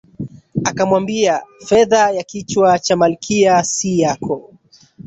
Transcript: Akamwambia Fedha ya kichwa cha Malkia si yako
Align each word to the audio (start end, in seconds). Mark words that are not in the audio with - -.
Akamwambia 0.63 1.43
Fedha 1.67 2.11
ya 2.11 2.23
kichwa 2.23 2.79
cha 2.79 2.95
Malkia 2.95 3.63
si 3.63 3.99
yako 3.99 4.53